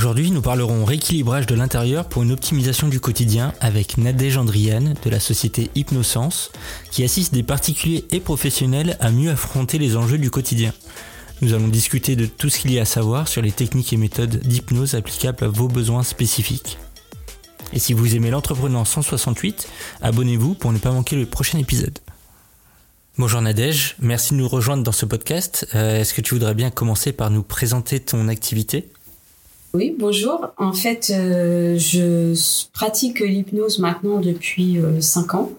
[0.00, 5.10] Aujourd'hui, nous parlerons rééquilibrage de l'intérieur pour une optimisation du quotidien avec Nadège Andriane de
[5.10, 6.52] la société Hypnosens
[6.90, 10.72] qui assiste des particuliers et professionnels à mieux affronter les enjeux du quotidien.
[11.42, 13.98] Nous allons discuter de tout ce qu'il y a à savoir sur les techniques et
[13.98, 16.78] méthodes d'hypnose applicables à vos besoins spécifiques.
[17.74, 19.68] Et si vous aimez l'entrepreneur 168,
[20.00, 21.98] abonnez-vous pour ne pas manquer le prochain épisode.
[23.18, 25.68] Bonjour Nadège, merci de nous rejoindre dans ce podcast.
[25.74, 28.88] Euh, est-ce que tu voudrais bien commencer par nous présenter ton activité?
[29.72, 30.48] Oui, bonjour.
[30.56, 32.34] En fait, euh, je
[32.72, 35.52] pratique l'hypnose maintenant depuis euh, cinq ans.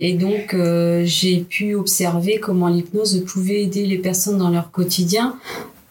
[0.00, 0.56] Et donc,
[1.04, 5.38] j'ai pu observer comment l'hypnose pouvait aider les personnes dans leur quotidien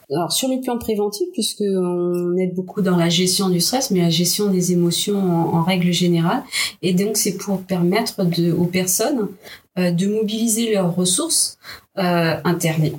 [0.10, 4.00] alors sur le plan préventif, puisque on aide beaucoup dans la gestion du stress, mais
[4.00, 6.44] la gestion des émotions en, règle générale,
[6.82, 8.22] et donc c'est pour permettre
[8.58, 9.28] aux personnes euh,
[9.78, 11.58] de mobiliser leurs ressources
[11.98, 12.36] euh,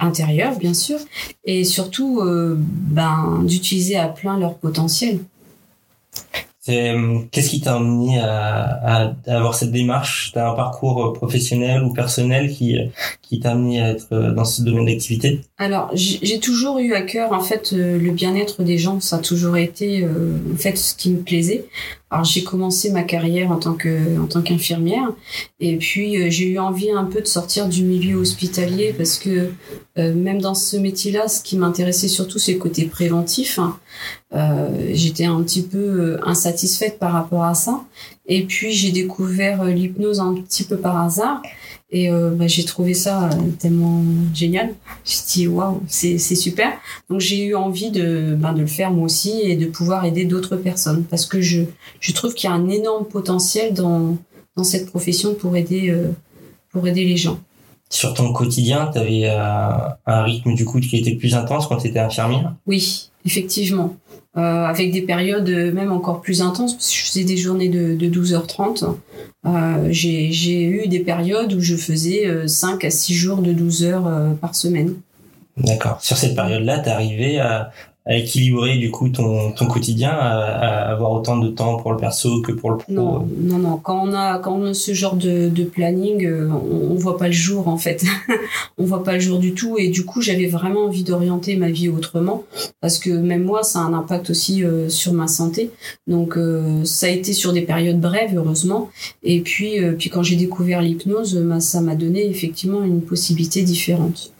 [0.00, 0.98] intérieures, bien sûr,
[1.44, 5.20] et surtout euh, ben, d'utiliser à plein leur potentiel.
[6.68, 10.32] Euh, qu'est-ce qui t'a amené à, avoir cette démarche?
[10.34, 12.76] T'as un parcours euh, professionnel ou personnel qui
[13.28, 15.40] qui t'a amené à être euh, dans ce domaine d'activité?
[15.58, 19.00] Alors j'ai toujours eu à cœur en fait le bien-être des gens.
[19.00, 21.66] Ça a toujours été en fait ce qui me plaisait.
[22.10, 25.12] Alors j'ai commencé ma carrière en tant que en tant qu'infirmière
[25.60, 29.50] et puis euh, j'ai eu envie un peu de sortir du milieu hospitalier parce que
[29.98, 33.58] euh, même dans ce métier-là, ce qui m'intéressait surtout c'est le côté préventif.
[33.58, 33.78] Hein.
[34.34, 37.84] Euh, j'étais un petit peu insatisfaite par rapport à ça
[38.28, 41.42] et puis j'ai découvert l'hypnose un petit peu par hasard
[41.90, 44.02] et euh, bah, j'ai trouvé ça euh, tellement
[44.34, 44.74] génial.
[45.04, 46.72] J'ai dit waouh, c'est super.
[47.08, 50.26] Donc j'ai eu envie de ben, de le faire moi aussi et de pouvoir aider
[50.26, 51.62] d'autres personnes parce que je
[52.00, 54.18] je trouve qu'il y a un énorme potentiel dans
[54.56, 56.08] dans cette profession pour aider euh,
[56.70, 57.40] pour aider les gens.
[57.90, 61.86] Sur ton quotidien, tu avais un rythme du coup qui était plus intense quand tu
[61.86, 62.54] étais infirmière?
[62.66, 63.96] Oui, effectivement.
[64.38, 67.96] Euh, avec des périodes même encore plus intenses, parce que je faisais des journées de,
[67.96, 68.94] de 12h30.
[69.46, 73.84] Euh, j'ai eu des périodes où je faisais 5 euh, à 6 jours de 12
[73.84, 74.94] heures euh, par semaine.
[75.56, 75.98] D'accord.
[76.02, 77.72] Sur cette période-là, tu arrivé à,
[78.08, 82.40] à équilibrer du coup ton, ton quotidien, à, avoir autant de temps pour le perso
[82.40, 83.76] que pour le pro Non, non, non.
[83.76, 87.18] Quand on a, quand on a ce genre de, de planning, euh, on, on voit
[87.18, 88.02] pas le jour en fait.
[88.78, 91.70] on voit pas le jour du tout et du coup j'avais vraiment envie d'orienter ma
[91.70, 92.44] vie autrement
[92.80, 95.70] parce que même moi ça a un impact aussi euh, sur ma santé.
[96.06, 98.88] Donc euh, ça a été sur des périodes brèves heureusement
[99.22, 104.32] et puis puis quand j'ai découvert l'hypnose, bah, ça m'a donné effectivement une possibilité différente.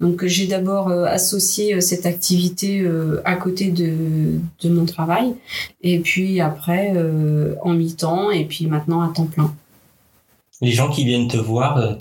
[0.00, 5.34] Donc j'ai d'abord euh, associé euh, cette activité euh, à côté de, de mon travail
[5.80, 6.94] et puis après
[7.62, 9.54] en mi-temps et puis maintenant à temps plein.
[10.60, 11.98] Les gens qui viennent te voir,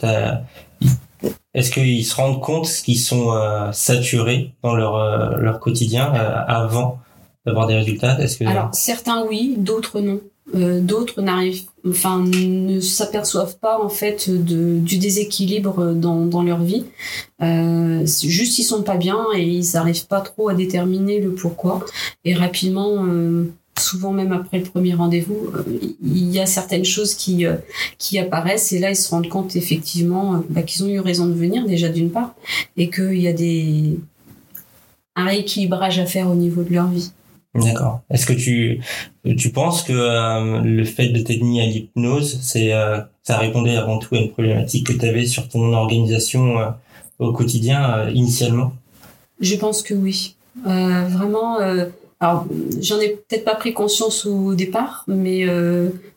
[1.54, 3.34] est-ce qu'ils se rendent compte qu'ils sont
[3.74, 7.00] saturés dans leur, leur quotidien avant
[7.46, 8.18] d'avoir des résultats?
[8.20, 8.46] Est-ce que...
[8.46, 10.22] Alors certains oui, d'autres non.
[10.54, 16.62] Euh, d'autres n'arrivent, enfin, ne s'aperçoivent pas en fait de, du déséquilibre dans, dans leur
[16.62, 16.86] vie.
[17.42, 21.84] Euh, juste ils sont pas bien et ils n'arrivent pas trop à déterminer le pourquoi.
[22.26, 23.46] Et rapidement, euh,
[23.80, 25.64] souvent même après le premier rendez-vous, euh,
[26.04, 27.46] il y a certaines choses qui
[27.98, 31.34] qui apparaissent et là ils se rendent compte effectivement bah, qu'ils ont eu raison de
[31.34, 32.36] venir déjà d'une part
[32.78, 33.98] et qu'il y a des
[35.16, 37.12] un rééquilibrage à faire au niveau de leur vie.
[37.56, 38.02] D'accord.
[38.10, 38.82] Est-ce que tu
[39.38, 43.78] tu penses que euh, le fait de t'être mis à l'hypnose, c'est euh, ça répondait
[43.78, 46.66] avant tout à une problématique que tu avais sur ton organisation euh,
[47.20, 48.74] au quotidien initialement?
[49.40, 50.36] Je pense que oui.
[50.66, 51.58] vraiment.
[52.20, 52.46] alors,
[52.82, 55.46] j'en ai peut-être pas pris conscience au départ, mais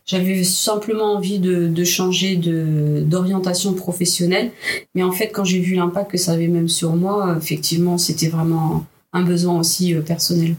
[0.06, 4.50] j'avais simplement envie de, de changer de d'orientation professionnelle.
[4.94, 8.28] Mais en fait, quand j'ai vu l'impact que ça avait même sur moi, effectivement, c'était
[8.28, 10.56] vraiment un besoin aussi personnel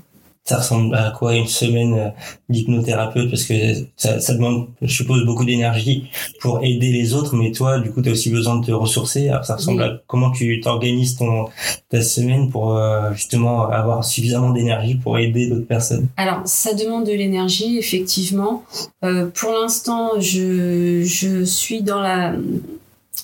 [0.49, 2.09] ça ressemble à quoi une semaine euh,
[2.49, 3.29] d'hypnothérapeute?
[3.29, 3.53] Parce que
[3.95, 6.09] ça, ça, demande je suppose beaucoup d'énergie
[6.41, 9.29] pour aider les autres mais toi du coup tu as aussi besoin de te ressourcer.
[9.29, 11.45] Alors ça ressemble à comment tu t'organises ton
[11.89, 16.07] ta semaine pour euh, justement avoir suffisamment d'énergie pour aider d'autres personnes?
[16.17, 18.63] Alors ça demande de l'énergie effectivement.
[19.03, 22.33] Euh, pour l'instant je je suis dans la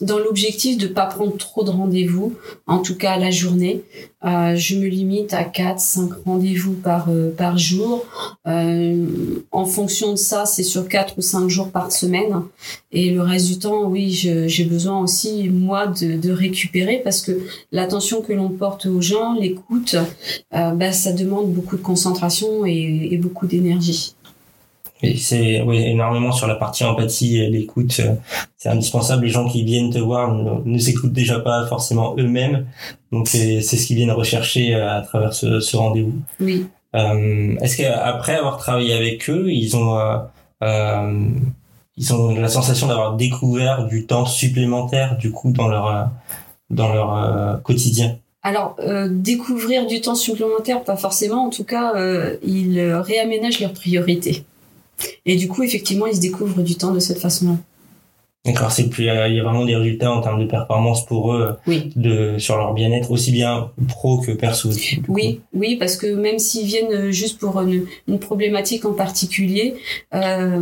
[0.01, 2.33] dans l'objectif de pas prendre trop de rendez-vous,
[2.67, 3.83] en tout cas la journée.
[4.25, 8.05] Euh, je me limite à 4 5 rendez-vous par euh, par jour.
[8.47, 9.05] Euh,
[9.51, 12.41] en fonction de ça, c'est sur 4 ou 5 jours par semaine
[12.91, 17.39] et le reste du temps, oui, j'ai besoin aussi moi de, récupérer parce que
[17.71, 19.95] l'attention que l'on porte aux gens, l'écoute,
[20.51, 24.14] bah, ça demande beaucoup de concentration et beaucoup d'énergie.
[25.01, 27.99] Et c'est oui, énormément sur la partie empathie et l'écoute.
[27.99, 28.13] Euh,
[28.57, 29.25] c'est indispensable.
[29.25, 32.65] Les gens qui viennent te voir ne, s'écoutent déjà pas forcément eux-mêmes.
[33.11, 36.13] Donc c'est ce qu'ils viennent rechercher euh, à travers ce, ce rendez-vous.
[36.39, 36.67] Oui.
[36.93, 39.97] Est-ce qu'après avoir travaillé avec eux, ils ont
[41.97, 46.09] ils ont la sensation d'avoir découvert du temps supplémentaire du coup dans leur
[46.69, 48.15] dans leur quotidien?
[48.45, 51.47] Alors, euh, découvrir du temps supplémentaire, pas forcément.
[51.47, 54.45] En tout cas, euh, ils réaménagent leurs priorités.
[55.25, 57.57] Et du coup, effectivement, ils se découvrent du temps de cette façon-là.
[58.45, 61.33] D'accord, c'est plus, euh, il y a vraiment des résultats en termes de performance pour
[61.33, 61.91] eux, oui.
[61.95, 64.69] de sur leur bien-être aussi bien pro que perso.
[65.07, 69.73] Oui, oui, parce que même s'ils viennent juste pour une, une problématique en particulier,
[70.13, 70.59] euh,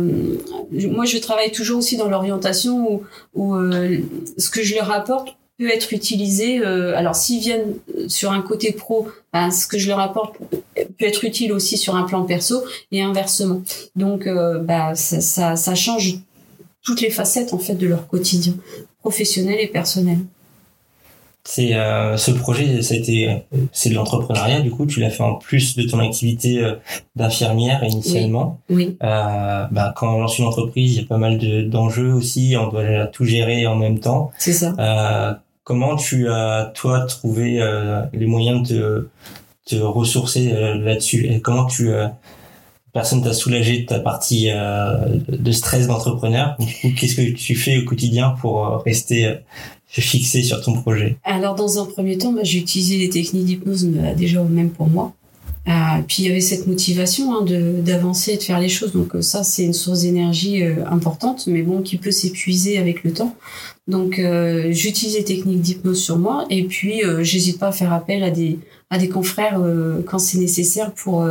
[0.72, 3.02] moi je travaille toujours aussi dans l'orientation où,
[3.34, 3.98] où euh,
[4.38, 6.58] ce que je leur apporte peut être utilisé.
[6.58, 7.74] Euh, alors s'ils viennent
[8.08, 10.36] sur un côté pro, ben, ce que je leur apporte
[10.74, 12.62] peut être utile aussi sur un plan perso
[12.92, 13.62] et inversement.
[13.96, 16.18] Donc euh, bah, ça, ça, ça, change
[16.82, 18.54] toutes les facettes en fait de leur quotidien
[19.00, 20.18] professionnel et personnel.
[21.46, 24.86] C'est euh, ce projet, c'était c'est de l'entrepreneuriat du coup.
[24.86, 26.76] Tu l'as fait en plus de ton activité euh,
[27.16, 28.60] d'infirmière initialement.
[28.70, 28.96] Oui.
[29.02, 32.56] Euh, bah, quand on lance une entreprise, il y a pas mal d'enjeux aussi.
[32.58, 34.30] On doit tout gérer en même temps.
[34.38, 34.74] C'est ça.
[34.78, 35.34] Euh,
[35.64, 39.08] comment tu as toi trouvé euh, les moyens de
[39.66, 41.26] te, ressourcer là-dessus?
[41.26, 41.90] Et comment tu
[42.92, 46.56] personne t'a soulagé de ta partie de stress d'entrepreneur?
[46.96, 49.38] Qu'est-ce que tu fais au quotidien pour rester
[49.86, 51.16] fixé sur ton projet?
[51.24, 54.88] Alors, dans un premier temps, bah, j'ai utilisé les techniques d'hypnose bah, déjà même pour
[54.88, 55.14] moi.
[55.66, 55.72] Euh,
[56.06, 58.92] puis il y avait cette motivation hein, de d'avancer et de faire les choses.
[58.92, 63.02] Donc euh, ça, c'est une source d'énergie euh, importante, mais bon, qui peut s'épuiser avec
[63.02, 63.34] le temps.
[63.86, 68.22] Donc euh, j'utilise les techniques d'hypnose sur moi, et puis j'hésite pas à faire appel
[68.22, 68.58] à des
[68.90, 69.60] à des confrères
[70.06, 71.26] quand c'est nécessaire pour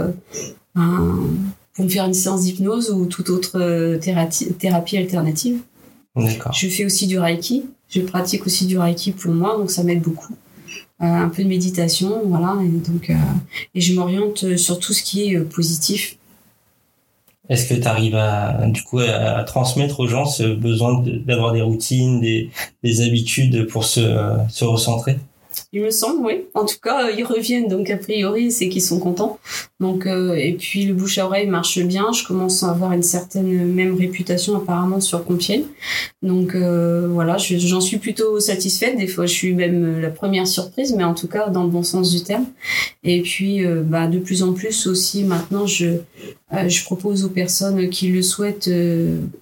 [0.76, 5.60] pour me faire une séance d'hypnose ou toute autre thérapie, thérapie alternative.
[6.16, 7.64] Je fais aussi du reiki.
[7.90, 10.34] Je pratique aussi du reiki pour moi, donc ça m'aide beaucoup.
[11.02, 12.58] Euh, un peu de méditation, voilà.
[12.64, 13.16] Et donc, euh,
[13.76, 16.18] et je m'oriente sur tout ce qui est euh, positif.
[17.50, 21.62] Est-ce que tu arrives à, du coup, à, transmettre aux gens ce besoin d'avoir des
[21.62, 22.50] routines, des,
[22.84, 24.02] des habitudes pour se,
[24.50, 25.18] se recentrer?
[25.72, 26.46] Il me semble, oui.
[26.54, 29.40] En tout cas, ils reviennent, donc a priori, c'est qu'ils sont contents.
[29.80, 32.12] Donc, euh, et puis le bouche à oreille marche bien.
[32.12, 35.64] Je commence à avoir une certaine même réputation apparemment sur Compiègne.
[36.22, 38.98] Donc euh, voilà, j'en suis plutôt satisfaite.
[38.98, 41.84] Des fois, je suis même la première surprise, mais en tout cas dans le bon
[41.84, 42.46] sens du terme.
[43.04, 45.98] Et puis, euh, bah, de plus en plus aussi, maintenant, je
[46.68, 48.70] je propose aux personnes qui le souhaitent,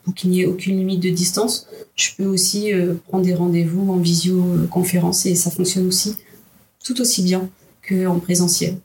[0.04, 2.72] pour qu'il n'y ait aucune limite de distance, je peux aussi
[3.08, 6.16] prendre des rendez-vous en visioconférence et ça fonctionne aussi
[6.84, 7.50] tout aussi bien
[7.88, 8.78] qu'en présentiel.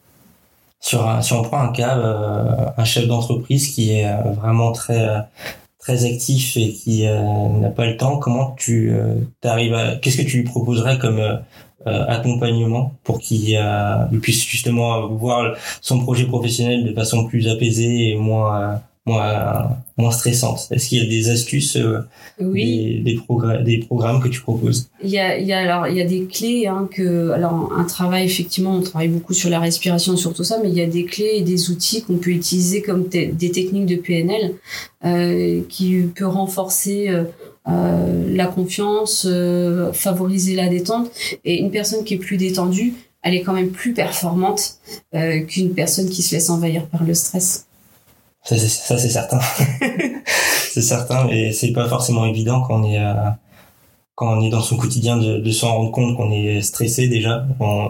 [0.80, 5.08] Sur si on prend un cas, euh, un chef d'entreprise qui est euh, vraiment très
[5.08, 5.18] euh,
[5.86, 8.92] très actif et qui n'a pas le temps, comment tu
[9.44, 11.22] arrives à qu'est-ce que tu lui proposerais comme
[11.84, 13.56] accompagnement pour qu'il
[14.20, 20.66] puisse justement voir son projet professionnel de façon plus apaisée et moins moins moins stressante
[20.70, 22.00] Est-ce qu'il y a des astuces, euh,
[22.40, 23.00] oui.
[23.02, 24.90] des, des, des, programmes que tu proposes?
[25.02, 27.72] Il y a, il y a alors il y a des clés hein, que alors
[27.76, 30.82] un travail effectivement on travaille beaucoup sur la respiration sur tout ça, mais il y
[30.82, 34.54] a des clés et des outils qu'on peut utiliser comme des techniques de PNL
[35.04, 37.24] euh, qui peut renforcer euh,
[37.68, 41.10] euh, la confiance, euh, favoriser la détente
[41.44, 44.78] et une personne qui est plus détendue elle est quand même plus performante
[45.48, 47.65] qu'une personne qui se laisse envahir par le stress.
[48.46, 49.40] Ça, c'est, certain.
[50.24, 53.14] c'est certain, et c'est pas forcément évident quand on est, euh,
[54.14, 57.44] quand on est dans son quotidien de, de s'en rendre compte qu'on est stressé déjà.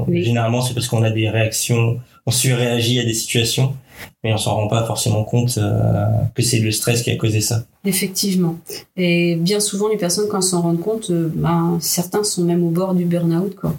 [0.09, 3.76] Généralement, c'est parce qu'on a des réactions, on surréagit à des situations,
[4.25, 7.42] mais on s'en rend pas forcément compte euh, que c'est le stress qui a causé
[7.42, 7.64] ça.
[7.85, 8.57] Effectivement.
[8.97, 12.64] Et bien souvent, les personnes, quand elles s'en rendent compte, euh, ben, certains sont même
[12.64, 13.75] au bord du burn-out, quoi.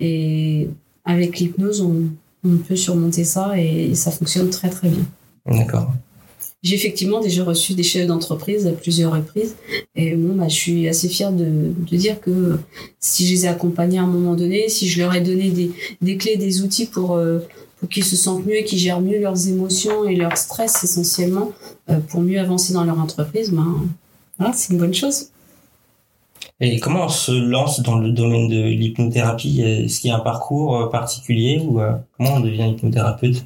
[0.00, 0.70] Et
[1.04, 2.04] avec l'hypnose, on,
[2.42, 5.04] on peut surmonter ça et ça fonctionne très très bien.
[5.46, 5.92] D'accord.
[6.66, 9.54] J'ai effectivement déjà reçu des chefs d'entreprise à plusieurs reprises.
[9.94, 12.58] Et bah, je suis assez fière de, dire que
[12.98, 15.50] si je les ai accompagnés à un moment donné, si je leur ai donné
[16.00, 17.38] des, clés, des outils pour, euh,
[17.78, 21.52] pour qu'ils se sentent mieux et qu'ils gèrent mieux leurs émotions et leur stress essentiellement
[21.88, 25.26] euh, pour mieux avancer dans leur entreprise, ben, c'est une bonne chose.
[26.58, 29.60] Et comment on se lance dans le domaine de l'hypnothérapie?
[29.60, 31.78] Est-ce qu'il y a un parcours euh, particulier ou
[32.16, 33.44] comment on devient hypnothérapeute?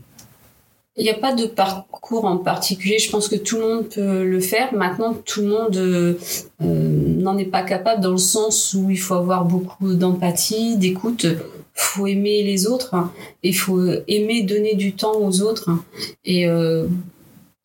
[1.01, 2.99] Il n'y a pas de parcours en particulier.
[2.99, 4.75] Je pense que tout le monde peut le faire.
[4.75, 6.15] Maintenant, tout le monde euh,
[6.61, 11.27] n'en est pas capable dans le sens où il faut avoir beaucoup d'empathie, d'écoute.
[11.73, 12.95] faut aimer les autres.
[13.43, 15.71] Il faut aimer donner du temps aux autres.
[16.27, 16.87] Et euh,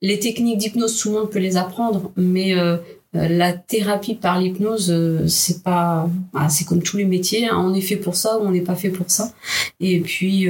[0.01, 2.77] les techniques d'hypnose, tout le monde peut les apprendre, mais euh,
[3.11, 7.49] la thérapie par l'hypnose, c'est pas, ah, c'est comme tous les métiers.
[7.49, 7.57] Hein.
[7.57, 9.33] On est fait pour ça ou on n'est pas fait pour ça.
[9.81, 10.47] Et puis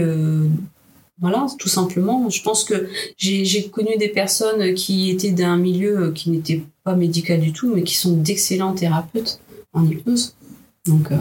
[1.19, 2.29] Voilà, tout simplement.
[2.29, 7.39] Je pense que j'ai connu des personnes qui étaient d'un milieu qui n'était pas médical
[7.39, 9.39] du tout, mais qui sont d'excellents thérapeutes
[9.74, 10.36] en hypnose.
[10.86, 11.17] Donc, euh,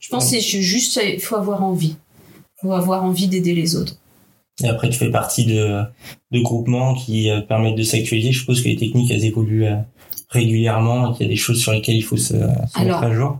[0.00, 1.96] je pense que c'est juste, il faut avoir envie.
[2.56, 3.96] Il faut avoir envie d'aider les autres.
[4.62, 5.82] Et après, tu fais partie de,
[6.32, 8.32] de groupements qui euh, permettent de s'actualiser.
[8.32, 9.76] Je suppose que les techniques, elles évoluent euh,
[10.30, 13.14] régulièrement et qu'il y a des choses sur lesquelles il faut se, se mettre à
[13.14, 13.38] jour.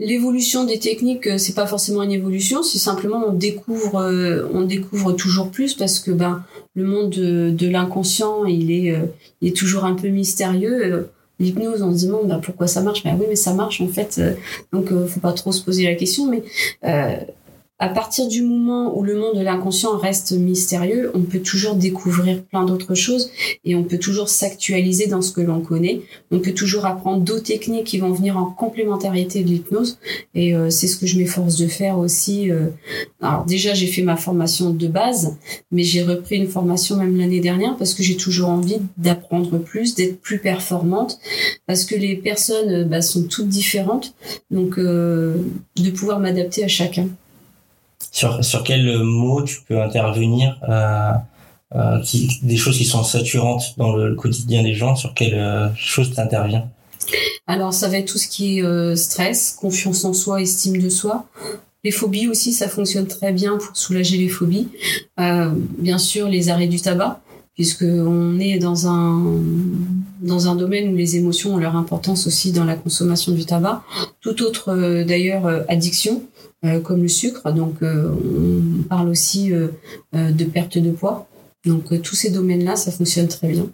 [0.00, 4.62] L'évolution des techniques, euh, c'est pas forcément une évolution, c'est simplement on découvre, euh, on
[4.62, 6.42] découvre toujours plus parce que ben
[6.74, 9.04] le monde de, l'inconscient, il est, euh,
[9.40, 11.08] il est toujours un peu mystérieux.
[11.38, 13.04] L'hypnose, on se demande ben, pourquoi ça marche?
[13.04, 14.20] Ben oui, mais ça marche en fait.
[14.72, 16.28] donc, faut pas trop se poser la question.
[16.28, 16.42] Mais
[17.84, 22.42] à partir du moment où le monde de l'inconscient reste mystérieux, on peut toujours découvrir
[22.42, 23.28] plein d'autres choses
[23.62, 26.00] et on peut toujours s'actualiser dans ce que l'on connaît.
[26.30, 29.98] On peut toujours apprendre d'autres techniques qui vont venir en complémentarité de l'hypnose
[30.34, 32.50] et euh, c'est ce que je m'efforce de faire aussi.
[32.50, 32.68] Euh.
[33.20, 35.36] Alors déjà, j'ai fait ma formation de base,
[35.70, 39.94] mais j'ai repris une formation même l'année dernière parce que j'ai toujours envie d'apprendre plus,
[39.94, 41.18] d'être plus performante
[41.66, 44.14] parce que les personnes bah, sont toutes différentes,
[44.50, 45.36] donc euh,
[45.76, 47.08] de pouvoir m'adapter à chacun
[48.14, 51.10] sur, sur quel mot tu peux intervenir euh,
[51.74, 55.68] euh, qui, des choses qui sont saturantes dans le, quotidien des gens, sur quelle euh,
[55.74, 56.70] chose tu interviens
[57.48, 61.26] Alors ça va être tout ce qui est stress, confiance en soi, estime de soi.
[61.82, 64.68] Les phobies aussi, ça fonctionne très bien pour soulager les phobies.
[65.18, 67.20] Euh, bien sûr, les arrêts du tabac,
[67.56, 69.20] puisque on est dans un
[70.20, 73.82] dans un domaine où les émotions ont leur importance aussi dans la consommation du tabac.
[74.20, 76.22] Tout autre d'ailleurs addiction,
[76.82, 77.52] comme le sucre.
[77.52, 79.68] Donc, euh, on parle aussi euh,
[80.12, 81.26] de perte de poids.
[81.66, 83.66] Donc, tous ces domaines-là, ça fonctionne très bien.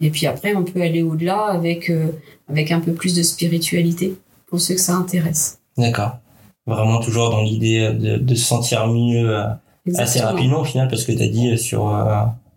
[0.00, 1.90] Et puis après, on peut aller au-delà avec,
[2.48, 4.14] avec un peu plus de spiritualité
[4.46, 5.58] pour ceux que ça intéresse.
[5.78, 6.18] D'accord.
[6.66, 9.36] Vraiment toujours dans l'idée de, de, se sentir mieux
[9.96, 11.88] assez rapidement au final, parce que tu as dit sur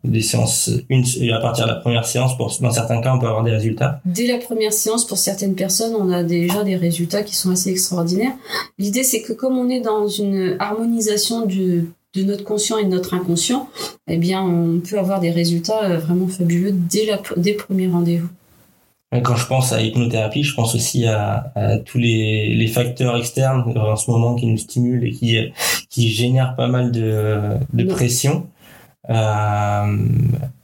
[0.07, 3.27] des séances, une, à partir de la première séance, pour, dans certains cas, on peut
[3.27, 7.23] avoir des résultats Dès la première séance, pour certaines personnes, on a déjà des résultats
[7.23, 8.33] qui sont assez extraordinaires.
[8.77, 12.89] L'idée, c'est que comme on est dans une harmonisation du, de notre conscient et de
[12.89, 13.69] notre inconscient,
[14.07, 17.87] eh bien, on peut avoir des résultats euh, vraiment fabuleux dès, la, dès le premier
[17.87, 18.29] rendez-vous.
[19.23, 23.63] Quand je pense à hypnothérapie, je pense aussi à, à tous les, les, facteurs externes
[23.77, 25.37] en ce moment qui nous stimulent et qui,
[25.89, 28.47] qui génèrent pas mal de, de pression.
[29.09, 29.97] Euh,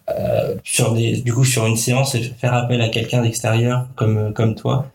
[0.10, 4.56] euh, sur des, du coup, sur une séance, faire appel à quelqu'un d'extérieur comme comme
[4.56, 4.88] toi,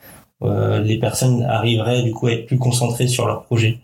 [0.42, 3.78] euh, les personnes arriveraient du coup à être plus concentrées sur leur projet.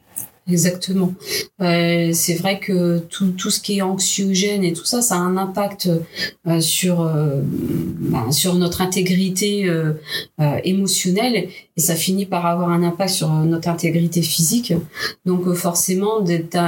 [0.46, 1.14] Exactement.
[1.62, 5.18] Euh, c'est vrai que tout, tout ce qui est anxiogène et tout ça, ça a
[5.18, 5.88] un impact
[6.46, 9.66] euh, sur euh, ben, sur notre intégrité
[10.64, 14.74] émotionnelle et ça finit par avoir un impact sur notre intégrité physique.
[15.24, 16.58] Donc forcément d'être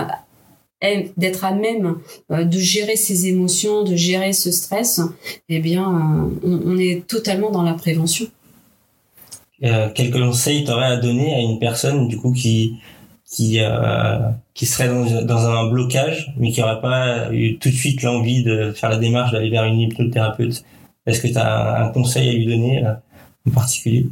[1.16, 1.96] d'être à même
[2.30, 5.00] euh, de gérer ses émotions, de gérer ce stress,
[5.48, 8.26] eh bien, euh, on, est totalement dans la prévention.
[9.62, 12.74] Euh, quel conseil t'aurais à donner à une personne du coup qui
[13.24, 14.18] qui euh,
[14.52, 18.44] qui serait dans, dans, un blocage mais qui aurait pas eu tout de suite l'envie
[18.44, 20.62] de faire la démarche d'aller vers une hypnothérapeute?
[21.06, 22.84] Est-ce que tu as un, conseil à lui donner
[23.46, 24.06] en particulier?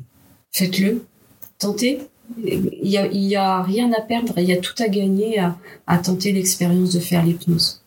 [0.52, 1.04] Faites-le,
[1.58, 1.98] tentez,
[2.42, 5.56] il y a, y a rien à perdre, il y a tout à gagner à,
[5.86, 7.80] à tenter l'expérience de faire l'hypnose.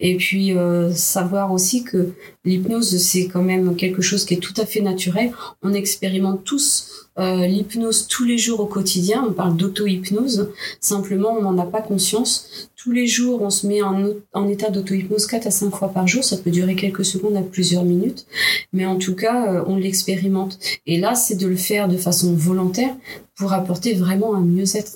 [0.00, 2.12] Et puis euh, savoir aussi que
[2.44, 5.32] l'hypnose c'est quand même quelque chose qui est tout à fait naturel.
[5.62, 9.24] On expérimente tous euh, l'hypnose tous les jours au quotidien.
[9.28, 10.50] On parle d'auto-hypnose.
[10.80, 12.70] Simplement, on n'en a pas conscience.
[12.74, 16.06] Tous les jours, on se met en, en état d'auto-hypnose 4 à 5 fois par
[16.06, 16.24] jour.
[16.24, 18.26] Ça peut durer quelques secondes à plusieurs minutes.
[18.72, 20.58] Mais en tout cas, euh, on l'expérimente.
[20.86, 22.94] Et là, c'est de le faire de façon volontaire
[23.42, 24.92] pour apporter vraiment un mieux-être.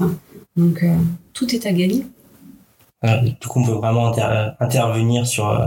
[0.57, 0.95] Donc, euh,
[1.33, 2.07] tout est à gagner.
[3.03, 4.15] du coup, on peut vraiment
[4.61, 5.67] intervenir sur euh,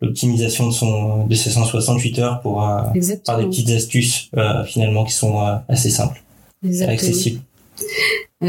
[0.00, 2.82] l'optimisation de son de ses 168 heures pour euh,
[3.24, 4.30] par des petites astuces
[4.66, 6.24] finalement qui sont assez simples,
[6.64, 6.94] Exactement.
[6.94, 7.40] accessibles.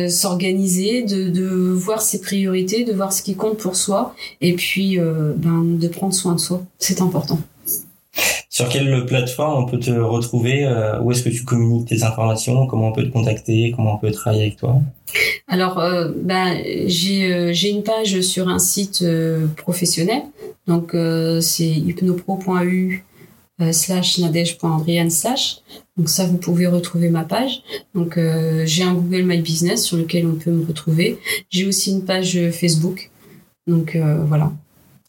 [0.10, 4.98] s'organiser, de, de, voir ses priorités, de voir ce qui compte pour soi, et puis
[4.98, 6.64] ben, de prendre soin de soi.
[6.80, 7.38] C'est important.
[8.58, 12.66] Sur quelle plateforme on peut te retrouver euh, Où est-ce que tu communiques tes informations
[12.66, 14.82] Comment on peut te contacter Comment on peut travailler avec toi?
[15.48, 19.06] Alors, euh, ben, j'ai euh, j'ai une page sur un site
[19.58, 20.24] professionnel.
[20.66, 20.96] Donc,
[21.42, 23.06] c'est hypnopro.eu
[23.72, 25.58] slash nadège.andriane slash.
[25.96, 27.62] Donc ça, vous pouvez retrouver ma page.
[27.94, 28.20] Donc
[28.66, 31.20] j'ai un Google My Business sur lequel on peut me retrouver.
[31.52, 33.12] J'ai aussi une page Facebook.
[33.68, 33.96] Donc
[34.28, 34.52] voilà.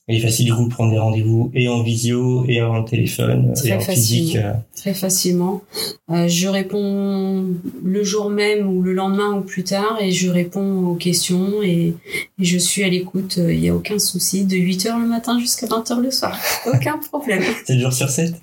[0.09, 3.53] Il est facile du coup de prendre des rendez-vous et en visio et en téléphone
[3.55, 4.33] Très et en physique.
[4.37, 4.63] facilement.
[4.75, 5.63] Très facilement.
[6.11, 7.45] Euh, je réponds
[7.85, 11.95] le jour même ou le lendemain ou plus tard et je réponds aux questions et,
[12.39, 13.37] et je suis à l'écoute.
[13.39, 14.45] Euh, Il n'y a aucun souci.
[14.45, 16.39] De 8h le matin jusqu'à 20h le soir.
[16.73, 17.43] Aucun problème.
[17.67, 18.35] 7 jours sur 7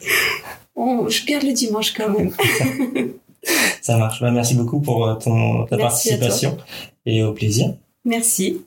[0.76, 2.32] On- je garde le dimanche quand même.
[3.82, 4.20] Ça marche.
[4.22, 6.58] Bah, merci beaucoup pour euh, ton, ta Merci participation
[7.06, 7.74] et au plaisir.
[8.04, 8.58] Merci.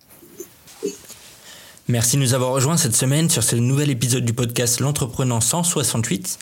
[1.91, 6.39] Merci de nous avoir rejoints cette semaine sur ce nouvel épisode du podcast L'Entreprenant 168.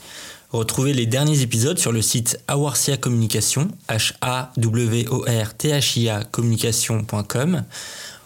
[0.50, 5.68] Retrouvez les derniers épisodes sur le site Awarcia Communication, h a w o r t
[5.68, 7.62] h i a communication.com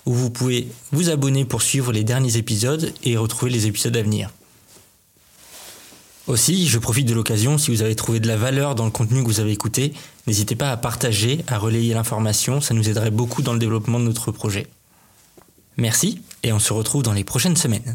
[0.07, 4.03] où vous pouvez vous abonner pour suivre les derniers épisodes et retrouver les épisodes à
[4.03, 4.31] venir.
[6.27, 9.21] Aussi, je profite de l'occasion, si vous avez trouvé de la valeur dans le contenu
[9.23, 9.93] que vous avez écouté,
[10.27, 14.05] n'hésitez pas à partager, à relayer l'information, ça nous aiderait beaucoup dans le développement de
[14.05, 14.69] notre projet.
[15.77, 17.95] Merci et on se retrouve dans les prochaines semaines.